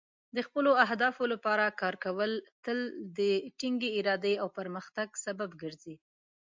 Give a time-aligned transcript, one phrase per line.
[0.35, 2.31] د خپلو اهدافو لپاره کار کول
[2.65, 2.79] تل
[3.17, 3.19] د
[3.59, 5.95] ټینګې ارادې او پرمختګ سبب کیږي.